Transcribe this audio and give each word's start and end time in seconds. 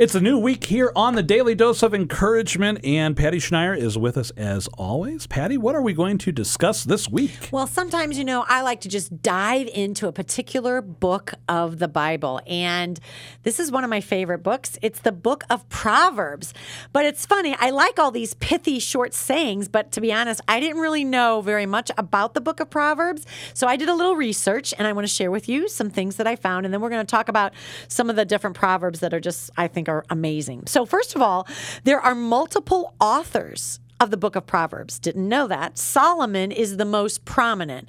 It's 0.00 0.14
a 0.14 0.20
new 0.22 0.38
week 0.38 0.64
here 0.64 0.92
on 0.96 1.14
the 1.14 1.22
Daily 1.22 1.54
Dose 1.54 1.82
of 1.82 1.92
Encouragement, 1.92 2.82
and 2.82 3.14
Patty 3.14 3.36
Schneier 3.36 3.76
is 3.76 3.98
with 3.98 4.16
us 4.16 4.30
as 4.30 4.66
always. 4.78 5.26
Patty, 5.26 5.58
what 5.58 5.74
are 5.74 5.82
we 5.82 5.92
going 5.92 6.16
to 6.16 6.32
discuss 6.32 6.84
this 6.84 7.06
week? 7.10 7.50
Well, 7.52 7.66
sometimes, 7.66 8.16
you 8.16 8.24
know, 8.24 8.46
I 8.48 8.62
like 8.62 8.80
to 8.80 8.88
just 8.88 9.20
dive 9.20 9.68
into 9.74 10.08
a 10.08 10.12
particular 10.12 10.80
book 10.80 11.34
of 11.50 11.80
the 11.80 11.86
Bible. 11.86 12.40
And 12.46 12.98
this 13.42 13.60
is 13.60 13.70
one 13.70 13.84
of 13.84 13.90
my 13.90 14.00
favorite 14.00 14.38
books. 14.38 14.78
It's 14.80 15.00
the 15.00 15.12
book 15.12 15.44
of 15.50 15.68
Proverbs. 15.68 16.54
But 16.94 17.04
it's 17.04 17.26
funny, 17.26 17.54
I 17.60 17.68
like 17.68 17.98
all 17.98 18.10
these 18.10 18.32
pithy 18.32 18.78
short 18.78 19.12
sayings, 19.12 19.68
but 19.68 19.92
to 19.92 20.00
be 20.00 20.14
honest, 20.14 20.40
I 20.48 20.60
didn't 20.60 20.80
really 20.80 21.04
know 21.04 21.42
very 21.42 21.66
much 21.66 21.90
about 21.98 22.32
the 22.32 22.40
book 22.40 22.60
of 22.60 22.70
Proverbs. 22.70 23.26
So 23.52 23.66
I 23.66 23.76
did 23.76 23.90
a 23.90 23.94
little 23.94 24.16
research 24.16 24.72
and 24.78 24.88
I 24.88 24.94
want 24.94 25.06
to 25.06 25.12
share 25.12 25.30
with 25.30 25.46
you 25.46 25.68
some 25.68 25.90
things 25.90 26.16
that 26.16 26.26
I 26.26 26.36
found. 26.36 26.64
And 26.64 26.72
then 26.72 26.80
we're 26.80 26.88
going 26.88 27.04
to 27.04 27.10
talk 27.10 27.28
about 27.28 27.52
some 27.88 28.08
of 28.08 28.16
the 28.16 28.24
different 28.24 28.56
Proverbs 28.56 29.00
that 29.00 29.12
are 29.12 29.20
just, 29.20 29.50
I 29.58 29.68
think, 29.68 29.89
are 29.90 30.04
amazing. 30.08 30.66
So, 30.66 30.86
first 30.86 31.14
of 31.14 31.22
all, 31.22 31.46
there 31.84 32.00
are 32.00 32.14
multiple 32.14 32.94
authors 33.00 33.80
of 34.00 34.10
the 34.10 34.16
book 34.16 34.34
of 34.34 34.46
Proverbs. 34.46 34.98
Didn't 34.98 35.28
know 35.28 35.46
that. 35.46 35.76
Solomon 35.76 36.50
is 36.50 36.78
the 36.78 36.86
most 36.86 37.26
prominent, 37.26 37.86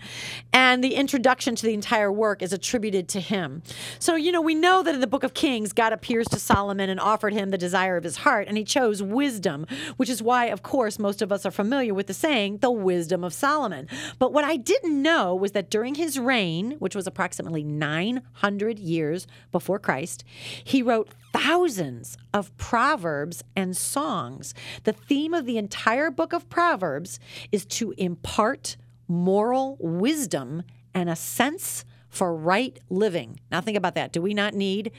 and 0.52 0.84
the 0.84 0.96
introduction 0.96 1.56
to 1.56 1.66
the 1.66 1.74
entire 1.74 2.12
work 2.12 2.42
is 2.42 2.52
attributed 2.52 3.08
to 3.10 3.22
him. 3.22 3.64
So, 3.98 4.16
you 4.16 4.32
know, 4.32 4.42
we 4.42 4.54
know 4.54 4.84
that 4.84 4.94
in 4.94 5.00
the 5.00 5.08
book 5.08 5.24
of 5.24 5.34
Kings, 5.34 5.72
God 5.72 5.94
appears 5.94 6.28
to 6.28 6.40
Solomon 6.40 6.90
and 6.90 7.00
offered 7.00 7.34
him 7.34 7.50
the 7.50 7.58
desire 7.58 7.96
of 7.96 8.04
his 8.04 8.18
heart, 8.18 8.48
and 8.50 8.58
he 8.58 8.66
chose 8.66 9.02
wisdom, 9.02 9.66
which 9.96 10.10
is 10.10 10.22
why, 10.22 10.46
of 10.48 10.64
course, 10.64 11.00
most 11.00 11.22
of 11.22 11.32
us 11.32 11.46
are 11.46 11.52
familiar 11.52 11.94
with 11.94 12.08
the 12.08 12.14
saying, 12.14 12.58
the 12.58 12.72
wisdom 12.72 13.24
of 13.24 13.34
Solomon. 13.34 13.88
But 14.20 14.34
what 14.34 14.44
I 14.44 14.58
didn't 14.58 15.02
know 15.02 15.34
was 15.34 15.54
that 15.54 15.70
during 15.70 15.96
his 15.96 16.20
reign, 16.20 16.72
which 16.80 16.96
was 16.96 17.08
approximately 17.08 17.64
900 17.64 18.80
years 18.80 19.28
before 19.52 19.80
Christ, 19.80 20.26
he 20.64 20.82
wrote 20.82 21.10
thousands 21.34 22.18
of 22.34 22.56
proverbs 22.58 23.44
and 23.56 23.76
songs. 23.76 24.54
The 24.84 24.94
theme 24.94 25.34
of 25.34 25.46
the 25.46 25.58
entire 25.58 26.01
book 26.10 26.34
of 26.34 26.50
Proverbs 26.50 27.20
is 27.52 27.66
to 27.66 27.94
impart 27.98 28.78
moral 29.08 29.78
wisdom 29.80 30.64
and 30.94 31.10
a 31.10 31.16
sense 31.16 31.86
for 32.10 32.36
right 32.36 32.80
living. 32.90 33.40
Now, 33.52 33.62
think 33.62 33.78
about 33.78 33.96
that. 33.96 34.12
Do 34.12 34.22
we 34.22 34.34
not 34.34 34.54
need 34.54 34.92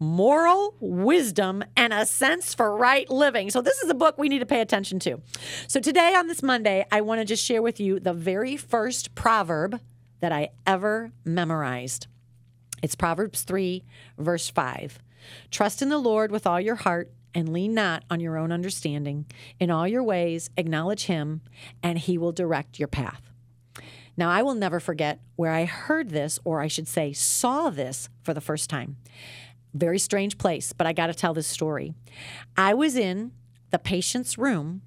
moral 0.00 0.74
wisdom 0.80 1.64
and 1.76 1.92
a 1.92 2.04
sense 2.04 2.52
for 2.52 2.76
right 2.76 3.08
living? 3.08 3.50
So, 3.50 3.62
this 3.62 3.78
is 3.78 3.90
a 3.90 3.94
book 3.94 4.18
we 4.18 4.28
need 4.28 4.40
to 4.40 4.46
pay 4.46 4.60
attention 4.60 4.98
to. 5.00 5.20
So, 5.66 5.80
today 5.80 6.14
on 6.14 6.26
this 6.26 6.42
Monday, 6.42 6.84
I 6.92 7.00
want 7.00 7.20
to 7.20 7.24
just 7.24 7.44
share 7.44 7.62
with 7.62 7.80
you 7.80 7.98
the 7.98 8.12
very 8.12 8.56
first 8.56 9.14
proverb 9.14 9.80
that 10.20 10.32
I 10.32 10.50
ever 10.66 11.12
memorized. 11.24 12.06
It's 12.82 12.94
Proverbs 12.94 13.42
3, 13.42 13.84
verse 14.18 14.48
5. 14.48 14.98
Trust 15.50 15.82
in 15.82 15.88
the 15.88 15.98
Lord 15.98 16.30
with 16.30 16.46
all 16.46 16.60
your 16.60 16.74
heart 16.76 17.10
and 17.34 17.52
lean 17.52 17.74
not 17.74 18.04
on 18.10 18.20
your 18.20 18.36
own 18.36 18.52
understanding. 18.52 19.26
In 19.58 19.70
all 19.70 19.88
your 19.88 20.02
ways, 20.02 20.50
acknowledge 20.56 21.06
him, 21.06 21.40
and 21.82 21.98
he 21.98 22.16
will 22.16 22.32
direct 22.32 22.78
your 22.78 22.88
path. 22.88 23.30
Now, 24.16 24.30
I 24.30 24.42
will 24.42 24.54
never 24.54 24.78
forget 24.78 25.20
where 25.36 25.50
I 25.50 25.64
heard 25.64 26.10
this, 26.10 26.38
or 26.44 26.60
I 26.60 26.68
should 26.68 26.86
say, 26.86 27.12
saw 27.12 27.70
this 27.70 28.08
for 28.22 28.32
the 28.32 28.40
first 28.40 28.70
time. 28.70 28.96
Very 29.72 29.98
strange 29.98 30.38
place, 30.38 30.72
but 30.72 30.86
I 30.86 30.92
got 30.92 31.08
to 31.08 31.14
tell 31.14 31.34
this 31.34 31.48
story. 31.48 31.94
I 32.56 32.74
was 32.74 32.96
in 32.96 33.32
the 33.70 33.78
patient's 33.78 34.38
room 34.38 34.82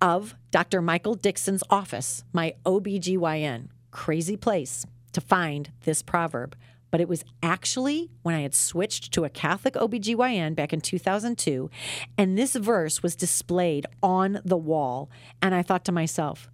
of 0.00 0.34
Dr. 0.50 0.80
Michael 0.80 1.14
Dixon's 1.14 1.62
office, 1.68 2.24
my 2.32 2.54
OBGYN. 2.64 3.68
Crazy 3.90 4.36
place 4.36 4.86
to 5.12 5.20
find 5.20 5.72
this 5.84 6.00
proverb 6.00 6.56
but 6.90 7.00
it 7.00 7.08
was 7.08 7.24
actually 7.42 8.10
when 8.22 8.34
I 8.34 8.40
had 8.40 8.54
switched 8.54 9.12
to 9.12 9.24
a 9.24 9.30
Catholic 9.30 9.74
OBGYN 9.74 10.54
back 10.54 10.72
in 10.72 10.80
2002, 10.80 11.70
and 12.18 12.36
this 12.36 12.54
verse 12.54 13.02
was 13.02 13.16
displayed 13.16 13.86
on 14.02 14.40
the 14.44 14.56
wall. 14.56 15.10
And 15.40 15.54
I 15.54 15.62
thought 15.62 15.84
to 15.86 15.92
myself, 15.92 16.50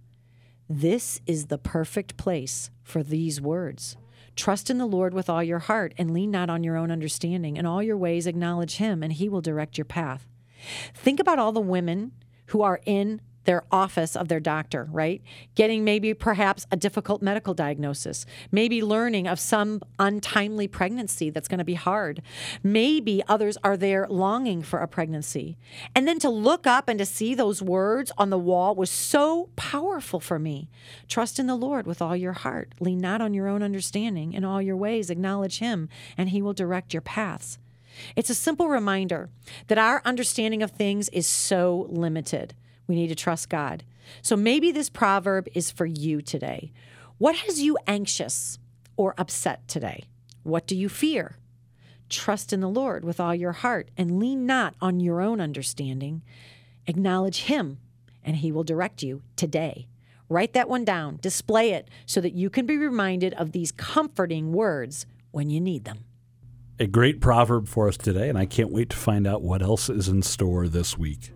this 0.69 1.21
is 1.25 1.45
the 1.45 1.57
perfect 1.57 2.17
place 2.17 2.69
for 2.83 3.01
these 3.01 3.39
words. 3.39 3.95
Trust 4.35 4.69
in 4.69 4.77
the 4.77 4.85
Lord 4.85 5.13
with 5.13 5.29
all 5.29 5.41
your 5.41 5.59
heart 5.59 5.93
and 5.97 6.13
lean 6.13 6.29
not 6.29 6.49
on 6.49 6.63
your 6.63 6.77
own 6.77 6.91
understanding. 6.91 7.57
In 7.57 7.65
all 7.65 7.81
your 7.81 7.97
ways, 7.97 8.27
acknowledge 8.27 8.77
Him, 8.77 9.01
and 9.01 9.13
He 9.13 9.29
will 9.29 9.41
direct 9.41 9.77
your 9.77 9.85
path. 9.85 10.27
Think 10.93 11.19
about 11.19 11.39
all 11.39 11.51
the 11.51 11.59
women 11.59 12.11
who 12.47 12.61
are 12.61 12.79
in 12.85 13.21
their 13.47 13.63
office 13.71 14.15
of 14.15 14.27
their 14.27 14.41
doctor, 14.41 14.89
right? 14.91 15.21
Getting 15.55 15.85
maybe 15.85 16.13
perhaps 16.13 16.67
a 16.69 16.75
difficult 16.75 17.21
medical 17.21 17.53
diagnosis, 17.53 18.25
maybe 18.51 18.83
learning 18.83 19.25
of 19.25 19.39
some 19.39 19.81
untimely 19.97 20.67
pregnancy 20.67 21.29
that's 21.29 21.47
going 21.47 21.57
to 21.57 21.63
be 21.63 21.73
hard. 21.73 22.21
Maybe 22.61 23.23
others 23.27 23.57
are 23.63 23.77
there 23.77 24.05
longing 24.09 24.61
for 24.63 24.79
a 24.79 24.87
pregnancy. 24.87 25.57
And 25.95 26.05
then 26.05 26.19
to 26.19 26.29
look 26.29 26.67
up 26.67 26.89
and 26.89 26.99
to 26.99 27.05
see 27.05 27.33
those 27.33 27.61
words 27.61 28.11
on 28.17 28.29
the 28.29 28.37
wall 28.37 28.75
was 28.75 28.91
so 28.91 29.49
powerful 29.55 30.19
for 30.19 30.37
me. 30.37 30.69
Trust 31.07 31.39
in 31.39 31.47
the 31.47 31.55
Lord 31.55 31.87
with 31.87 32.01
all 32.01 32.17
your 32.17 32.33
heart. 32.33 32.73
Lean 32.81 32.99
not 32.99 33.21
on 33.21 33.33
your 33.33 33.47
own 33.47 33.63
understanding. 33.63 34.33
In 34.33 34.43
all 34.43 34.61
your 34.61 34.75
ways, 34.75 35.09
acknowledge 35.09 35.59
Him, 35.59 35.87
and 36.17 36.29
He 36.29 36.41
will 36.41 36.53
direct 36.53 36.93
your 36.93 37.01
paths. 37.01 37.59
It's 38.17 38.29
a 38.29 38.35
simple 38.35 38.67
reminder 38.67 39.29
that 39.67 39.77
our 39.77 40.01
understanding 40.03 40.61
of 40.61 40.71
things 40.71 41.07
is 41.09 41.25
so 41.25 41.87
limited. 41.89 42.53
We 42.87 42.95
need 42.95 43.07
to 43.09 43.15
trust 43.15 43.49
God. 43.49 43.83
So 44.21 44.35
maybe 44.35 44.71
this 44.71 44.89
proverb 44.89 45.47
is 45.53 45.69
for 45.71 45.85
you 45.85 46.21
today. 46.21 46.71
What 47.17 47.35
has 47.35 47.61
you 47.61 47.77
anxious 47.87 48.57
or 48.95 49.13
upset 49.17 49.67
today? 49.67 50.05
What 50.43 50.65
do 50.65 50.75
you 50.75 50.89
fear? 50.89 51.37
Trust 52.09 52.53
in 52.53 52.61
the 52.61 52.69
Lord 52.69 53.03
with 53.03 53.19
all 53.19 53.35
your 53.35 53.51
heart 53.51 53.91
and 53.97 54.19
lean 54.19 54.45
not 54.45 54.75
on 54.81 54.99
your 54.99 55.21
own 55.21 55.41
understanding. 55.41 56.21
Acknowledge 56.85 57.43
Him, 57.43 57.79
and 58.23 58.37
He 58.37 58.51
will 58.51 58.63
direct 58.63 59.03
you 59.03 59.23
today. 59.35 59.87
Write 60.29 60.53
that 60.53 60.69
one 60.69 60.85
down, 60.85 61.17
display 61.21 61.71
it 61.71 61.89
so 62.05 62.21
that 62.21 62.33
you 62.33 62.49
can 62.49 62.65
be 62.65 62.77
reminded 62.77 63.33
of 63.33 63.51
these 63.51 63.71
comforting 63.71 64.53
words 64.53 65.05
when 65.31 65.49
you 65.49 65.59
need 65.59 65.85
them. 65.85 66.05
A 66.79 66.87
great 66.87 67.19
proverb 67.19 67.67
for 67.67 67.87
us 67.87 67.97
today, 67.97 68.29
and 68.29 68.37
I 68.37 68.45
can't 68.45 68.71
wait 68.71 68.89
to 68.91 68.97
find 68.97 69.25
out 69.25 69.41
what 69.41 69.61
else 69.61 69.89
is 69.89 70.07
in 70.07 70.21
store 70.21 70.67
this 70.67 70.97
week. 70.97 71.31